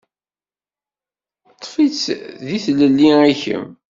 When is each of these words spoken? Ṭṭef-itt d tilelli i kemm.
Ṭṭef-itt 1.53 2.03
d 2.45 2.47
tilelli 2.63 3.11
i 3.31 3.33
kemm. 3.41 3.67